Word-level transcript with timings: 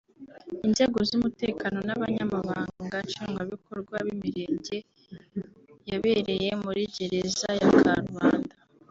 Inzego 0.65 0.97
z’umutekano 1.07 1.77
n’Abanyamabanga 1.87 2.97
Nshingwabikorwa 3.05 3.95
b’Imirenge 4.05 4.77
yabereye 5.89 6.49
muri 6.63 6.81
Gereza 6.95 7.49
ya 7.61 7.67
Karubanda 7.81 8.55